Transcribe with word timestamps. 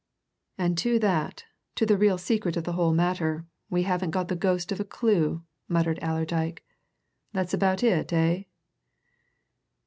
"And 0.57 0.79
to 0.79 0.97
that 0.97 1.43
to 1.75 1.85
the 1.85 1.95
real 1.95 2.17
secret 2.17 2.57
of 2.57 2.63
the 2.63 2.71
whole 2.71 2.91
matter 2.91 3.45
we 3.69 3.83
haven't 3.83 4.13
the 4.29 4.35
ghost 4.35 4.71
of 4.71 4.79
a 4.79 4.83
clue!" 4.83 5.43
muttered 5.67 5.99
Allerdyke. 6.01 6.63
"That's 7.33 7.53
about 7.53 7.83
it, 7.83 8.11
eh?" 8.11 8.45